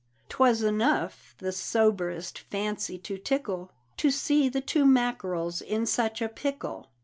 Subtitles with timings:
[0.29, 6.27] 'Twas enough the soberest fancy to tickle To see the two Mackerels in such a
[6.27, 6.89] pickle!